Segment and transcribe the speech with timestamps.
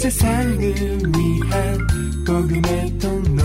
[0.00, 1.78] 세상을 위한
[2.26, 3.42] 복음의 통로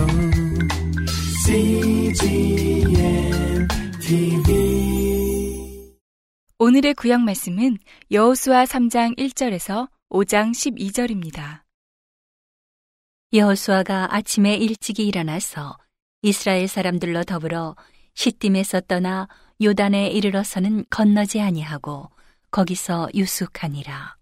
[1.44, 2.88] CGM
[4.00, 5.92] TV
[6.58, 7.76] 오늘의 구약 말씀은
[8.10, 11.60] 여호수아 3장 1절에서 5장 12절입니다.
[13.34, 15.76] 여호수아가 아침에 일찍이 일어나서
[16.22, 17.76] 이스라엘 사람들로 더불어
[18.14, 19.28] 시딤에서 떠나
[19.62, 22.08] 요단에 이르러서는 건너지 아니하고
[22.50, 24.16] 거기서 유숙하니라.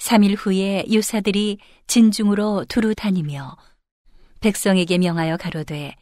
[0.00, 3.56] 3일 후에 유사들이 진중으로 두루 다니며
[4.40, 5.94] 백성에게 명하여 가로되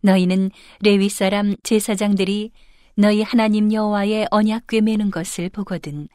[0.00, 2.52] 너희는 레위 사람 제사장들이
[2.94, 6.08] 너희 하나님 여호와의 언약궤 매는 것을 보거든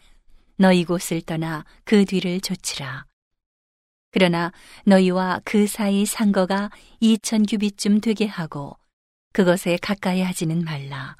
[0.58, 3.06] 너희 곳을 떠나 그 뒤를 좇으라.
[4.12, 4.52] 그러나
[4.86, 8.78] 너희와 그 사이 상거가 2천 규빗쯤 되게 하고
[9.34, 11.16] 그것에 가까이 하지는 말라.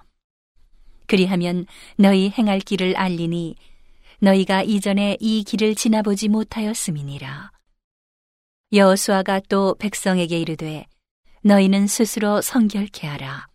[1.06, 1.66] 그리하면
[1.98, 3.56] 너희 행할 길을 알리니
[4.24, 7.52] 너희가 이전에 이 길을 지나보지 못하였음이니라.
[8.72, 10.86] 여호수아가 또 백성에게 이르되
[11.42, 13.48] 너희는 스스로 성결케 하라.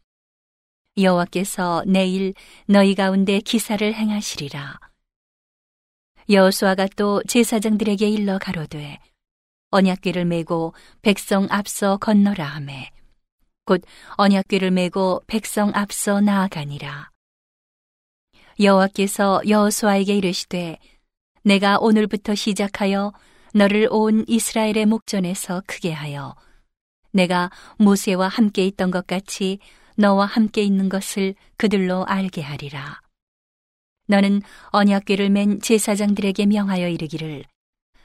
[0.99, 2.35] 여호와께서 내일
[2.67, 4.79] 너희 가운데 기사를 행하시리라.
[6.29, 8.99] 여호수아가 또 제사장들에게 일러 가로되
[9.71, 12.91] 언약궤를 메고 백성 앞서 건너라 하매
[13.65, 13.81] 곧
[14.19, 17.11] 언약궤를 메고 백성 앞서 나아가니라.
[18.61, 20.79] 여호와께서 여호수아에게 이르시되
[21.45, 23.13] 내가 오늘부터 시작하여
[23.55, 26.35] 너를 온 이스라엘의 목전에서 크게 하여
[27.13, 29.59] 내가 모세와 함께 있던 것 같이
[29.97, 33.01] 너와 함께 있는 것을 그들로 알게 하리라.
[34.07, 37.45] 너는 언약궤를 맨 제사장들에게 명하여 이르기를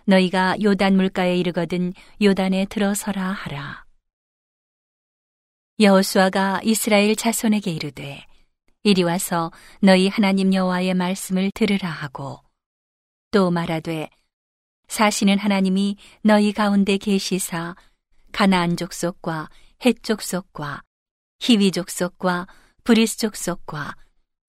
[0.06, 3.86] 너희가 요단 물가에 이르거든 요단에 들어서라 하라.
[5.80, 8.26] 여호수아가 이스라엘 자손에게 이르되
[8.86, 9.50] 이리 와서
[9.81, 12.42] 너희 하나님 여호와의 말씀을 들으라 하고
[13.31, 14.09] 또 말하되
[14.90, 17.78] 사시는 하나님이 너희 가운데 계시사
[18.34, 19.50] 가나안 족속과
[19.86, 20.81] 헷 족속과
[21.40, 22.47] 히위 족속과
[22.84, 23.96] 브리스 족속과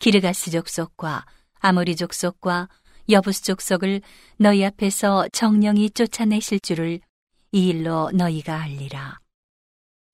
[0.01, 1.27] 기르가스 족속과
[1.61, 2.69] 아모리 족속과
[3.11, 4.01] 여부스 족속을
[4.39, 7.01] 너희 앞에서 정령이 쫓아내실 줄을
[7.53, 9.21] 이 일로 너희가 알리라.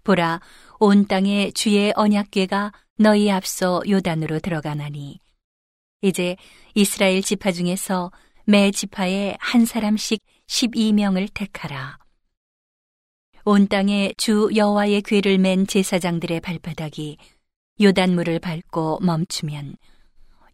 [0.04, 0.40] 보라,
[0.78, 5.20] 온 땅에 주의 언약궤가 너희 앞서 요단으로 들어가나니
[6.02, 6.36] 이제
[6.74, 8.12] 이스라엘 지파 중에서
[8.44, 11.96] 매 지파에 한 사람씩 12명을 택하라.
[13.46, 17.16] 온 땅에 주 여호와의 궤를 맨 제사장들의 발바닥이
[17.80, 19.76] 요단물을 밟고 멈추면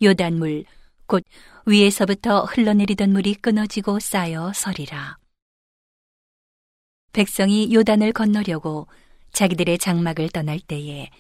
[0.05, 0.67] 요단물
[1.07, 1.25] 곧
[1.67, 5.19] 위에서부터 흘러내리던 물이 끊어지고 쌓여 서리라.
[7.13, 8.87] 백성이 요단을 건너려고
[9.33, 11.11] 자기들의 장막을 떠날 때에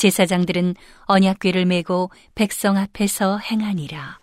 [0.00, 4.18] 제사장들은 언약궤를 메고 백성 앞에서 행하니라.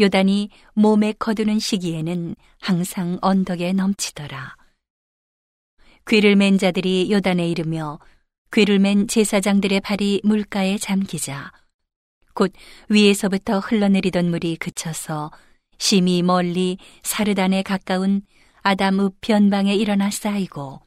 [0.00, 4.56] 요단이 몸에 거두는 시기에는 항상 언덕에 넘치더라.
[6.06, 7.98] 궤를 맨 자들이 요단에 이르며
[8.52, 11.52] 궤를 맨 제사장들의 발이 물가에 잠기자
[12.32, 12.54] 곧
[12.88, 15.30] 위에서부터 흘러내리던 물이 그쳐서
[15.76, 18.22] 심히 멀리 사르단에 가까운
[18.62, 20.85] 아담 우편방에 일어나 쌓이고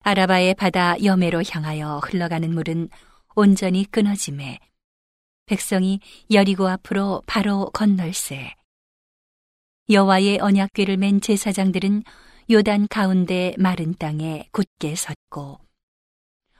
[0.00, 2.88] 아라바의 바다 여매로 향하여 흘러가는 물은
[3.34, 4.58] 온전히 끊어짐에
[5.46, 6.00] 백성이
[6.30, 8.54] 여리고 앞으로 바로 건널세.
[9.90, 12.02] 여호와의 언약궤를 맨 제사장들은
[12.50, 15.58] 요단 가운데 마른 땅에 굳게 섰고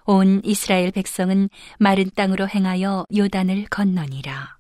[0.05, 4.59] 온 이스라엘 백성은 마른 땅으로 행하여 요단을 건너니라.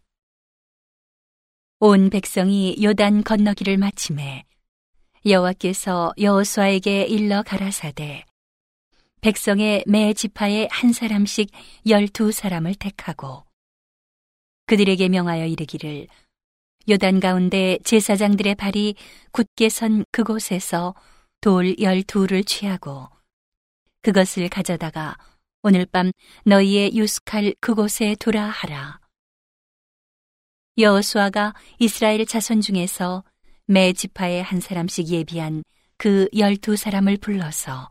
[1.80, 4.44] 온 백성이 요단 건너기를 마침에
[5.24, 8.27] 여호와께서 여호수아에게 일러 가라사대
[9.20, 11.50] 백성의 매 지파에 한 사람씩
[11.86, 13.44] 열두 사람을 택하고
[14.66, 16.06] 그들에게 명하여 이르기를
[16.88, 18.94] 요단 가운데 제사장들의 발이
[19.32, 20.94] 굳게 선 그곳에서
[21.40, 23.08] 돌 열두를 취하고
[24.02, 25.16] 그것을 가져다가
[25.62, 26.12] 오늘 밤
[26.44, 29.00] 너희의 유숙할 그곳에 두라 하라.
[30.78, 33.24] 여호수아가 이스라엘 자손 중에서
[33.66, 35.64] 매 지파에 한 사람씩 예비한
[35.98, 37.90] 그 열두 사람을 불러서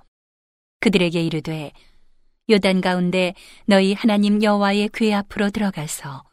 [0.79, 1.71] 그들에게 이르되
[2.49, 3.33] 요단 가운데
[3.65, 6.23] 너희 하나님 여호와의 궤 앞으로 들어가서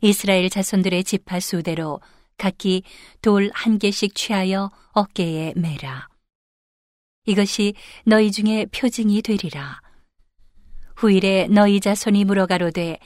[0.00, 2.00] 이스라엘 자손들의 지파 수대로
[2.36, 2.82] 각기
[3.22, 6.08] 돌 한 개씩 취하여 어깨에 매라.
[7.26, 7.74] 이것이
[8.04, 9.80] 너희 중에 표징이 되리라.
[10.96, 12.98] 후일에 너희 자손이 물어가로되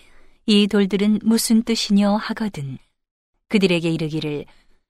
[0.46, 2.78] 이 돌들은 무슨 뜻이뇨 하거든.
[3.49, 4.44] 그들에게 이르기를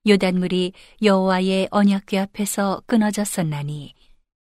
[0.08, 0.72] 요단물이
[1.02, 3.94] 여호와의 언약궤 앞에서 끊어졌었나니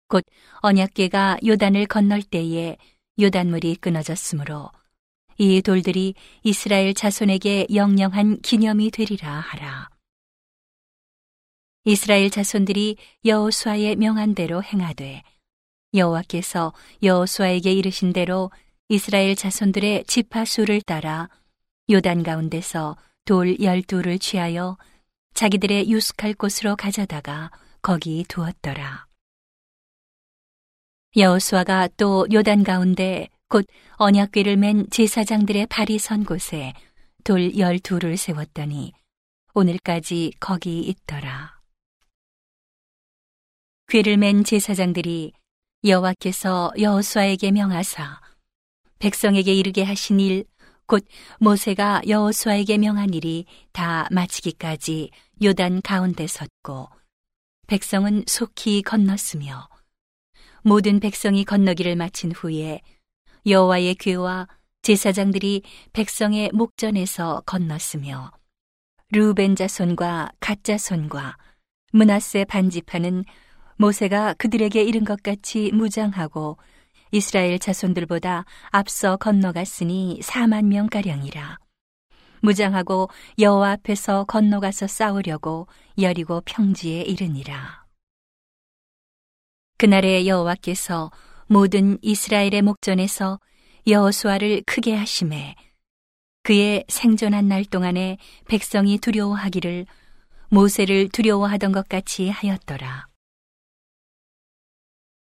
[0.09, 0.25] 곧
[0.61, 2.77] 언약궤가 요단을 건널 때에
[3.21, 4.71] 요단물이 끊어졌으므로
[5.39, 9.91] 이 돌들이 이스라엘 자손에게 영영한 기념이 되리라 하라.
[11.85, 15.23] 이스라엘 자손들이 여호수아의 명한 대로 행하되
[15.93, 16.73] 여호와께서
[17.03, 18.51] 여호수아에게 이르신 대로
[18.89, 21.29] 이스라엘 자손들의 지파 수를 따라
[21.91, 24.77] 요단 가운데서 돌 열두를 취하여
[25.35, 27.51] 자기들의 유숙할 곳으로 가져다가
[27.83, 29.07] 거기 두었더라.
[31.17, 33.67] 여호수아가 또 요단 가운데 곧
[33.97, 36.73] 언약궤를 맨 제사장들의 발이 선 곳에
[37.23, 38.93] 돌 열두를 세웠더니
[39.55, 41.59] 오늘까지 거기 있더라.
[43.89, 45.33] 궤를 맨 제사장들이
[45.85, 48.21] 여호와께서 여호수아에게 명하사
[48.99, 50.45] 백성에게 이르게 하신 일
[50.87, 51.07] 곧
[51.41, 55.11] 모세가 여호수아에게 명한 일이 다 마치기까지
[55.43, 56.89] 요단 가운데 섰고
[57.67, 59.69] 백성은 속히 건넜으며
[60.67, 62.81] 모든 백성이 건너기를 마친 후에
[63.47, 64.49] 여호와의 궤와
[64.81, 65.61] 제사장들이
[65.93, 68.33] 백성의 목전에서 건넜으며
[69.11, 71.37] 루벤 자손과 갓 자손과
[71.93, 73.27] 문하세 반지파는
[73.77, 76.57] 모세가 그들에게 이른 것 같이 무장하고
[77.11, 81.59] 이스라엘 자손들보다 앞서 건너갔으니 4만 명 가량이라.
[82.41, 85.67] 무장하고 여호와 앞에서 건너가서 싸우려고
[85.99, 87.84] 여리고 평지에 이르니라.
[89.77, 91.11] 그날에 여호와께서
[91.47, 93.41] 모든 이스라엘의 목전에서
[93.87, 95.57] 여호수아를 크게 하심에
[96.43, 99.87] 그의 생존한 날 동안에 백성이 두려워하기를
[100.51, 103.09] 모세를 두려워하던 것 같이 하였더라.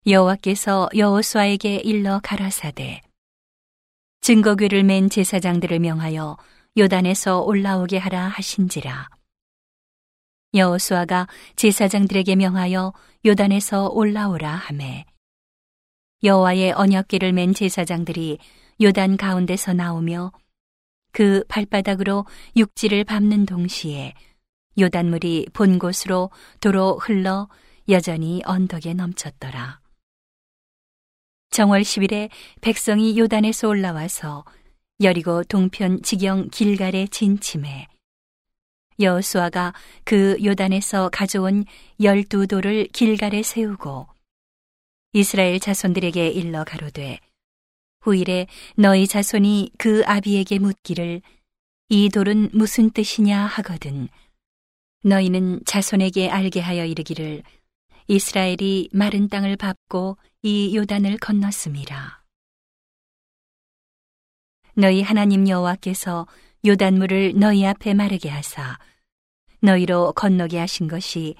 [0.05, 3.01] 여호와께서 여호수아에게 일러 가라사대
[4.21, 6.37] 증거궤를 맨 제사장들을 명하여
[6.77, 9.09] 요단에서 올라오게 하라 하신지라
[10.53, 12.93] 여호수아가 제사장들에게 명하여
[13.25, 15.05] 요단에서 올라오라 하매
[16.23, 18.37] 여호와의 언약궤를 맨 제사장들이
[18.81, 20.31] 요단 가운데서 나오며
[21.13, 22.25] 그 발바닥으로
[22.55, 24.13] 육지를 밟는 동시에
[24.79, 27.49] 요단물이 본 곳으로 도로 흘러
[27.89, 29.81] 여전히 언덕에 넘쳤더라.
[31.49, 32.29] 정월 10일에
[32.61, 34.45] 백성이 요단에서 올라와서
[35.01, 37.87] 여리고 동편 지경 길갈에 진침해
[39.01, 41.65] 여호수아가 그 요단에서 가져온
[42.01, 44.07] 열두 돌을 길갈에 세우고
[45.13, 47.19] 이스라엘 자손들에게 일러 가로되
[48.01, 51.21] 후일에 너희 자손이 그 아비에게 묻기를
[51.89, 54.07] 이 돌은 무슨 뜻이냐 하거든
[55.03, 57.43] 너희는 자손에게 알게 하여 이르기를
[58.07, 62.23] 이스라엘이 마른 땅을 밟고 이 요단을 건넜습니다.
[64.73, 66.27] 너희 하나님 여호와께서
[66.65, 68.77] 요단물을 너희 앞에 마르게 하사
[69.61, 71.35] 너희로 건너게 하신 것이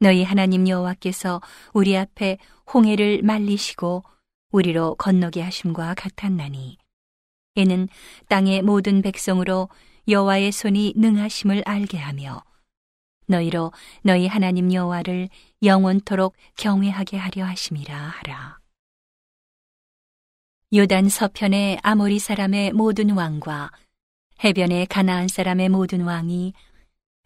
[0.00, 1.40] 너희 하나님 여호와께서
[1.72, 2.38] 우리 앞에
[2.72, 4.04] 홍해를 말리시고
[4.52, 6.78] 우리로 건너게 하심과 같았나니
[7.56, 7.88] 이는
[8.28, 9.68] 땅의 모든 백성으로
[10.08, 12.42] 여호와의 손이 능하심을 알게 하며
[13.26, 13.72] 너희로
[14.02, 15.28] 너희 하나님 여호와를
[15.62, 18.58] 영원토록 경외하게 하려 하심이라 하라.
[20.74, 23.70] 요단 서편의 아모리 사람의 모든 왕과
[24.42, 26.52] 해변의 가나안 사람의 모든 왕이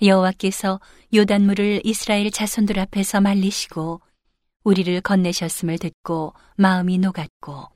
[0.00, 0.80] 여호와께서
[1.12, 4.00] 요단물을 이스라엘 자손들 앞에서 말리시고
[4.62, 7.68] 우리를 건네셨음을 듣고 마음이 녹았고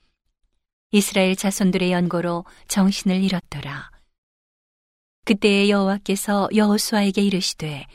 [0.93, 3.91] 이스라엘 자손들의 연고로 정신을 잃었더라.
[5.25, 7.87] 그때에 여호와께서 여호수아에게 이르시되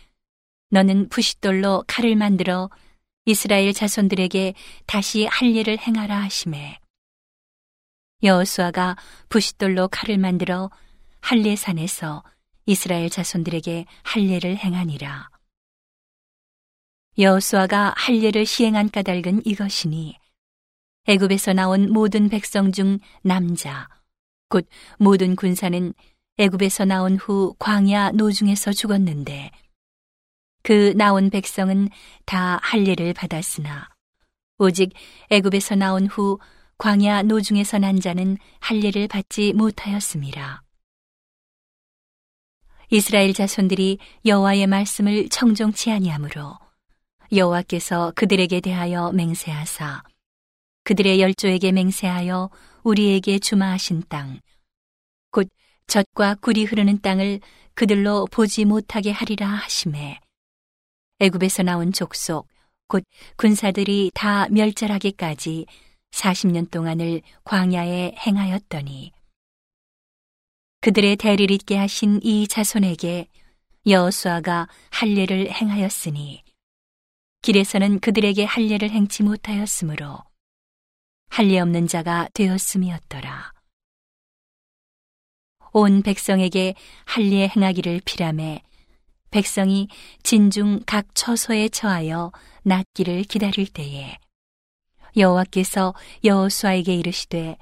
[0.72, 2.70] 너는 부싯돌로 칼을 만들어
[3.26, 4.56] 이스라엘 자손들에게
[4.88, 6.80] 다시 할례를 행하라 하심에
[8.24, 8.98] 여호수아가
[9.30, 10.70] 부싯돌로 칼을 만들어
[11.22, 12.24] 할례산에서
[12.68, 15.30] 이스라엘 자손들에게 할례를 행하니라.
[17.18, 20.18] 여호수아가 할례를 시행한 까닭은 이것이니
[21.08, 23.88] 애굽에서 나온 모든 백성 중 남자
[24.50, 24.68] 곧
[25.00, 25.94] 모든 군사는
[26.38, 29.50] 애굽에서 나온 후 광야 노중에서 죽었는데
[30.62, 31.90] 그 나온 백성은
[32.26, 33.88] 다 할례를 받았으나
[34.60, 34.92] 오직
[35.30, 36.38] 애굽에서 나온 후
[36.78, 40.67] 광야 노중에서 난 자는 할례를 받지 못하였습니다.
[42.90, 46.58] 이스라엘 자손들이 여호와의 말씀을 청종치 아니하므로
[47.36, 50.04] 여호와께서 그들에게 대하여 맹세하사
[50.84, 52.50] 그들의 열조에게 맹세하여
[52.84, 54.40] 우리에게 주마하신 땅
[55.32, 55.50] 곧
[55.88, 57.42] 젖과 꿀이 흐르는 땅을
[57.74, 60.20] 그들로 보지 못하게 하리라 하심에
[61.20, 62.48] 애굽에서 나온 족속
[62.88, 63.04] 곧
[63.36, 65.66] 군사들이 다 멸절하기까지
[66.12, 69.12] 40년 동안을 광야에 행하였더니
[70.88, 73.28] 그들의 대를 잇게 하신 이 자손에게
[73.86, 76.46] 여호수아가 할례를 행하였으니
[77.42, 80.24] 길에서는 그들에게 할례를 행치 못하였으므로
[81.28, 83.52] 할례 없는 자가 되었음이었더라.
[85.74, 88.64] 온 백성에게 할례 행하기를 피람해
[89.30, 89.90] 백성이
[90.24, 92.32] 진중 각 처소에 처하여
[92.64, 94.18] 낫기를 기다릴 때에
[95.18, 97.58] 여호와께서 여호수아에게 이르시되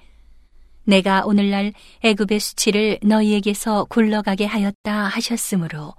[0.86, 5.94] 내가 오늘날 애굽의 수치를 너희에게서 굴러가게 하였다 하셨으므로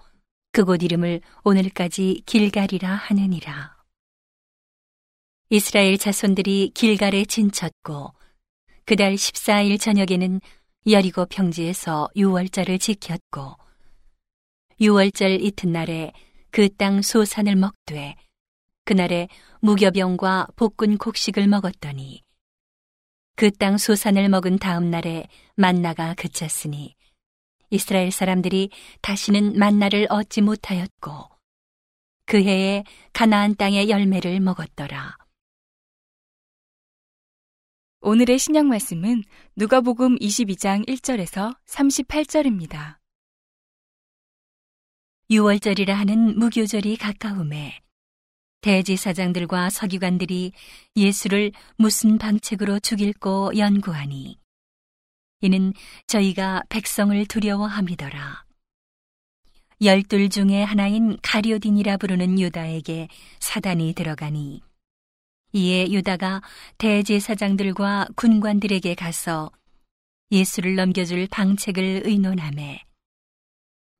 [0.52, 3.76] 그곳 이름을 오늘까지 길갈이라 하느니라.
[5.50, 8.12] 이스라엘 자손들이 길갈에 진쳤고
[8.84, 10.40] 그달 14일 저녁에는
[10.88, 13.56] 여리고 평지에서 유월절을 지켰고
[14.80, 16.12] 유월절 이튿날에
[16.50, 18.14] 그 땅 소산을 먹되
[18.84, 19.28] 그날에
[19.60, 22.22] 무교병과 볶은 곡식을 먹었더니
[23.36, 26.96] 그 땅 소산을 먹은 다음 날에 만나가 그쳤으니
[27.68, 28.70] 이스라엘 사람들이
[29.02, 31.28] 다시는 만나를 얻지 못하였고
[32.24, 35.18] 그 해에 가나안 땅의 열매를 먹었더라.
[38.00, 39.22] 오늘의 신약 말씀은
[39.56, 42.96] 누가복음 22장 1절에서 38절입니다.
[45.28, 47.80] 유월절이라 하는 무교절이 가까움에
[48.66, 50.50] 대지사장들과 서기관들이
[50.96, 54.40] 예수를 무슨 방책으로 죽일고 연구하니
[55.40, 55.72] 이는
[56.08, 58.44] 저희가 백성을 두려워함이더라.
[59.82, 63.06] 열둘 중에 하나인 가료딘이라 부르는 유다에게
[63.38, 64.62] 사단이 들어가니
[65.52, 66.42] 이에 유다가
[66.78, 69.52] 대제사장들과 군관들에게 가서
[70.32, 72.82] 예수를 넘겨줄 방책을 의논하매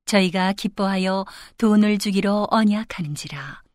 [0.03, 1.25] 저희가 기뻐하여
[1.57, 3.66] 돈을 주기로 언약하는지라.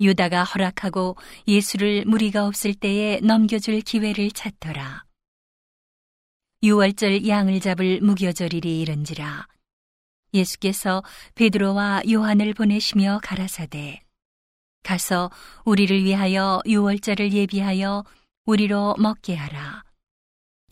[0.00, 1.16] 유다가 허락하고
[1.46, 5.04] 예수를 무리가 없을 때에 넘겨줄 기회를 찾더라.
[6.62, 9.46] 유월절 양을 잡을 무교절일이 이른지라.
[10.32, 11.02] 예수께서
[11.34, 14.02] 베드로와 요한을 보내시며 가라사대
[14.82, 15.30] 가서
[15.64, 18.04] 우리를 위하여 유월절을 예비하여
[18.46, 19.84] 우리로 먹게 하라.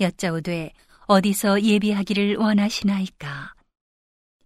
[0.00, 0.72] 여짜오되
[1.06, 3.54] 어디서 예비하기를 원하시나이까?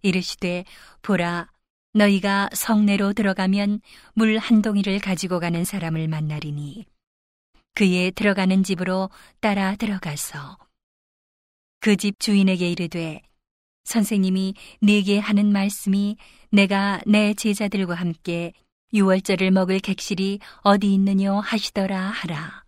[0.01, 0.65] 이르시되
[1.01, 1.52] 보라
[1.93, 3.81] 너희가 성내로 들어가면
[4.13, 6.85] 물 한 동이를 가지고 가는 사람을 만나리니
[7.75, 9.09] 그의 들어가는 집으로
[9.39, 10.57] 따라 들어가서
[11.79, 13.21] 그 집 주인에게 이르되
[13.83, 16.17] 선생님이 네게 하는 말씀이
[16.51, 18.53] 내가 내 제자들과 함께
[18.93, 22.63] 유월절을 먹을 객실이 어디 있느뇨 하시더라 하라.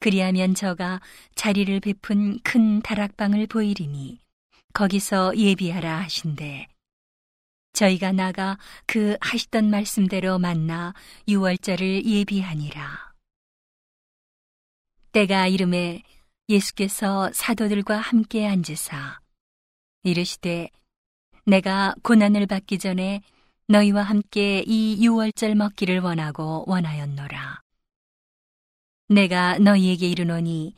[0.00, 1.00] 그리하면 저가
[1.34, 4.18] 자리를 베푼 큰 다락방을 보이리니
[4.74, 6.68] 거기서 예비하라 하신대.
[7.72, 10.94] 저희가 나가 그 하시던 말씀대로 만나
[11.28, 13.14] 유월절을 예비하니라.
[15.12, 16.02] 때가 이름에
[16.48, 19.20] 예수께서 사도들과 함께 앉으사
[20.02, 20.70] 이르시되
[21.46, 23.22] 내가 고난을 받기 전에
[23.66, 27.62] 너희와 함께 이 유월절 먹기를 원하고 원하였노라.
[29.08, 30.74] 내가 너희에게 이르노니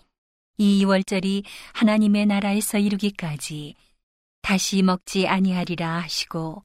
[0.58, 1.44] 이 유월절이
[1.74, 3.74] 하나님의 나라에서 이루기까지
[4.42, 6.62] 다시 먹지 아니하리라 하시고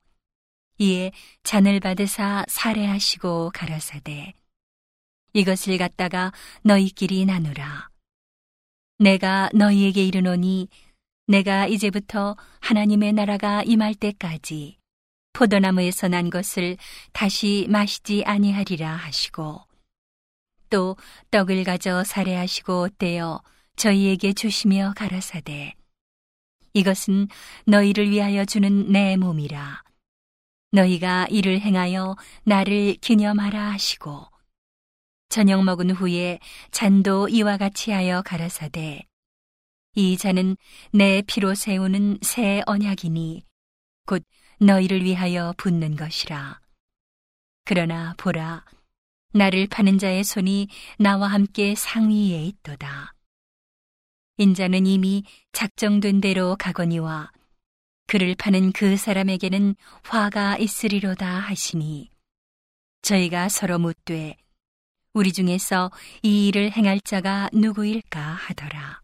[0.79, 1.12] 이에
[1.43, 4.34] 잔을 받으사 살해하시고 가라사대
[5.34, 6.31] 이것을 갖다가
[6.63, 7.89] 너희끼리 나누라.
[9.00, 10.67] 내가 너희에게 이르노니
[11.27, 14.77] 내가 이제부터 하나님의 나라가 임할 때까지
[15.34, 16.77] 포도나무에서 난 것을
[17.12, 19.62] 다시 마시지 아니하리라 하시고
[20.69, 20.96] 또
[21.29, 23.43] 떡을 가져 살해하시고 떼어
[23.75, 25.75] 저희에게 주시며 가라사대
[26.74, 27.27] 이것은
[27.65, 29.87] 너희를 위하여 주는 내 몸이라
[30.72, 34.26] 너희가 이를 행하여 나를 기념하라 하시고
[35.30, 36.40] 저녁 먹은 후에
[36.72, 39.06] 잔도 이와 같이 하여 가라사대
[39.96, 40.58] 이 잔은
[40.94, 43.44] 내 피로 세우는 새 언약이니
[44.06, 44.24] 곧
[44.60, 46.60] 너희를 위하여 붓는 것이라.
[47.66, 48.64] 그러나 보라,
[49.34, 50.68] 나를 파는 자의 손이
[51.00, 53.14] 나와 함께 상위에 있도다.
[54.38, 57.32] 인자는 이미 작정된 대로 가거니와
[58.08, 62.10] 그를 파는 그 사람에게는 화가 있으리로다 하시니
[63.02, 64.38] 저희가 서로 묻되
[65.14, 65.92] 우리 중에서
[66.24, 69.02] 이 일을 행할 자가 누구일까 하더라.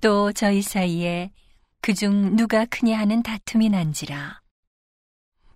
[0.00, 1.30] 또 저희 사이에
[1.80, 4.40] 그중 누가 크냐 하는 다툼이 난지라.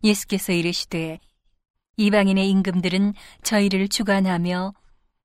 [0.04, 1.18] 예수께서 이르시되
[1.96, 4.74] 이방인의 임금들은 저희를 주관하며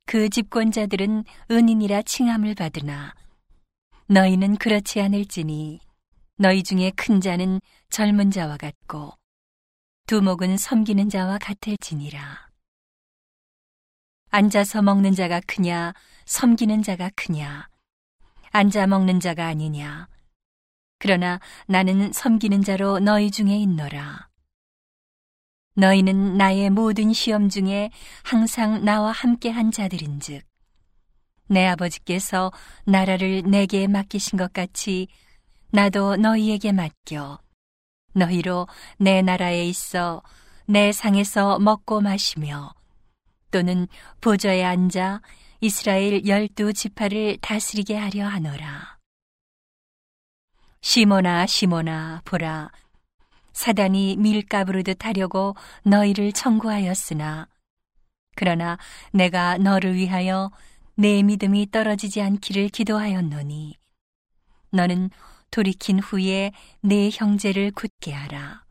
[0.05, 3.13] 그 집권자들은 은인이라 칭함을 받으나
[4.07, 5.79] 너희는 그렇지 않을지니
[6.41, 9.13] 너희 중에 큰 자는 젊은 자와 같고
[10.07, 12.49] 두목은 섬기는 자와 같을지니라.
[14.31, 15.93] 앉아서 먹는 자가 크냐,
[16.25, 17.69] 섬기는 자가 크냐,
[18.53, 20.07] 앉아 먹는 자가 아니냐,
[20.97, 24.27] 그러나 나는 섬기는 자로 너희 중에 있노라.
[25.75, 27.91] 너희는 나의 모든 시험 중에
[28.23, 30.43] 항상 나와 함께 한 자들인즉
[31.49, 32.51] 내 아버지께서
[32.87, 35.07] 나라를 내게 맡기신 것 같이
[35.71, 37.39] 나도 너희에게 맡겨
[38.13, 40.21] 너희로 내 나라에 있어
[40.65, 42.73] 내 상에서 먹고 마시며
[43.51, 43.87] 또는
[44.19, 45.21] 보좌에 앉아
[45.61, 48.97] 이스라엘 열두 지파를 다스리게 하려 하노라.
[50.81, 52.71] 시모나 시모나 보라
[53.53, 57.47] 사단이 밀가부르듯 하려고 너희를 청구하였으나
[58.35, 58.77] 그러나
[59.13, 60.51] 내가 너를 위하여
[60.95, 63.75] 내 믿음이 떨어지지 않기를 기도하였노니
[64.71, 65.11] 너는
[65.51, 68.63] 돌이킨 후에 내 형제를 굳게 하라.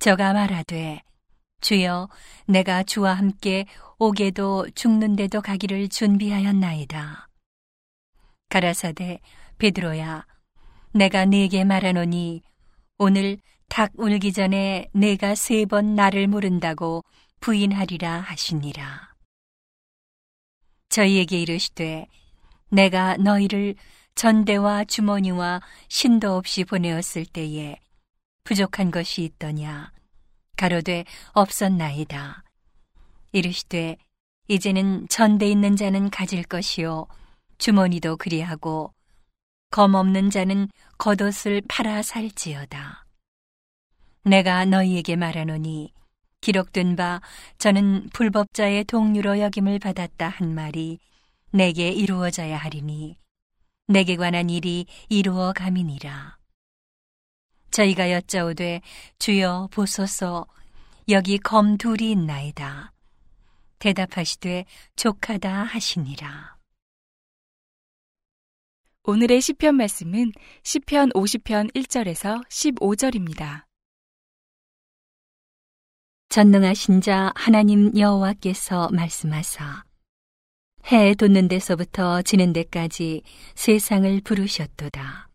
[0.00, 1.02] 저가 말하되
[1.60, 2.08] 주여
[2.46, 3.64] 내가 주와 함께
[3.98, 7.28] 오게도 죽는데도 가기를 준비하였나이다.
[8.50, 9.20] 가라사대
[9.58, 10.26] 베드로야
[10.92, 12.42] 내가 네게 말하노니
[12.98, 17.02] 오늘 닭 울기 전에 내가 세 번 나를 물은다고
[17.40, 19.14] 부인하리라 하시니라.
[20.90, 22.06] 저희에게 이르시되
[22.70, 23.74] 내가 너희를
[24.14, 27.76] 전대와 주머니와 신도 없이 보내었을 때에
[28.44, 29.92] 부족한 것이 있더냐
[30.56, 32.44] 가로되 없었나이다.
[33.32, 33.96] 이르시되
[34.46, 37.06] 이제는 전대 있는 자는 가질 것이요
[37.58, 38.92] 주머니도 그리하고
[39.70, 40.68] 검 없는 자는
[40.98, 43.04] 겉옷을 팔아 살지어다.
[44.24, 45.92] 내가 너희에게 말하노니
[46.40, 47.20] 기록된 바
[47.58, 50.98] 저는 불법자의 동료로 여김을 받았다 한 말이
[51.50, 53.16] 내게 이루어져야 하리니
[53.86, 56.38] 내게 관한 일이 이루어 감이니라.
[57.70, 58.80] 저희가 여짜오되
[59.18, 60.46] 주여 보소서
[61.08, 62.92] 여기 검 둘이 있나이다.
[63.78, 64.64] 대답하시되
[64.96, 66.56] 족하다 하시니라.
[69.02, 73.64] 오늘의 시편 말씀은 시편 50편 1절에서 15절입니다.
[76.30, 79.84] 전능하신 자 하나님 여호와께서 말씀하사
[80.92, 83.22] 해 돋는 데서부터 지는 데까지
[83.54, 85.30] 세상을 부르셨도다.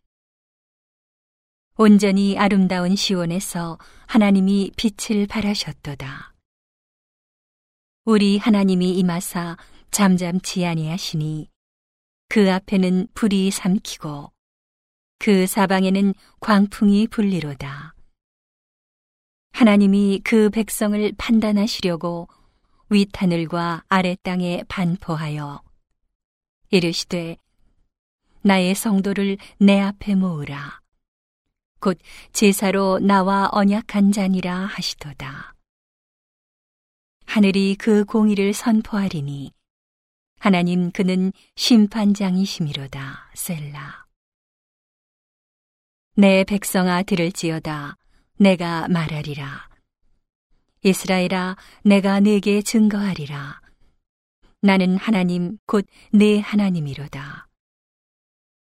[1.75, 6.33] 온전히 아름다운 시온에서 하나님이 빛을 발하셨도다.
[8.05, 9.57] 우리 하나님이 임하사
[9.89, 11.49] 잠잠치 아니하시니
[12.27, 14.31] 그 앞에는 불이 삼키고
[15.17, 17.95] 그 사방에는 광풍이 불리로다.
[19.51, 22.27] 하나님이 그 백성을 판단하시려고
[22.89, 25.61] 윗하늘과 아래 땅에 반포하여
[26.69, 27.37] 이르시되
[28.41, 30.79] 나의 성도를 내 앞에 모으라.
[31.79, 31.97] 곧
[32.33, 35.55] 제사로 나와 언약한 자니라 하시도다.
[37.25, 39.53] 하늘이 그 공의를 선포하리니
[40.39, 43.29] 하나님 그는 심판장이시미로다.
[43.35, 44.05] 셀라.
[46.15, 47.95] 내 백성아 들을지어다.
[48.37, 49.68] 내가 말하리라.
[50.81, 53.59] 이스라엘아, 내가 네게 증거하리라.
[54.61, 57.47] 나는 하나님 곧 네 하나님이로다.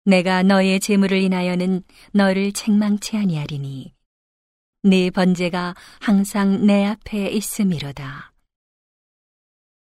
[0.05, 3.93] 내가 너의 재물을 인하여는 너를 책망치 아니하리니
[4.85, 8.33] 네 번제가 항상 내 앞에 있음이로다.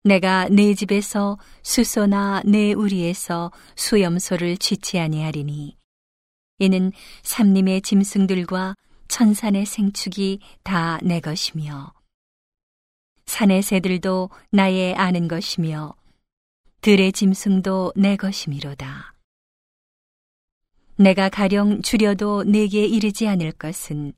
[0.03, 5.77] 내가 네 집에서 수소나 내 우리에서 수염소를 취치 아니하리니
[6.60, 6.91] 이는
[7.23, 8.75] 삼림의 짐승들과
[9.08, 11.93] 천산의 생축이 다 내 것이며
[13.29, 15.93] 산의 새들도 나의 아는 것이며
[16.81, 19.13] 들의 짐승도 내 것이미로다.
[20.95, 24.13] 내가 가령 줄여도 내게 이르지 않을 것은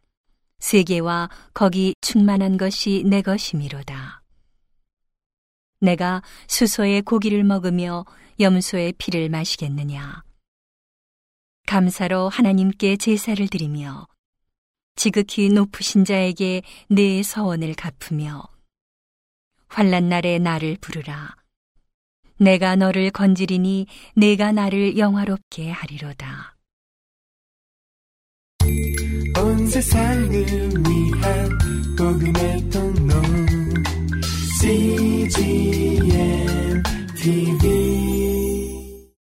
[0.59, 4.23] 세계와 거기 충만한 것이 내 것이미로다.
[5.81, 8.05] 내가 수소의 고기를 먹으며
[8.39, 10.23] 염소의 피를 마시겠느냐.
[11.67, 14.07] 감사로 하나님께 제사를 드리며
[14.95, 18.50] 지극히 높으신 자에게 내 서원을 갚으며
[19.71, 21.35] 환란 날에 나를 부르라.
[22.37, 26.57] 내가 너를 건지리니 내가 나를 영화롭게 하리로다.
[29.39, 31.49] 온 세상을 위한
[31.97, 33.13] 복음의 통로
[34.59, 36.03] CGM
[37.15, 38.10] TV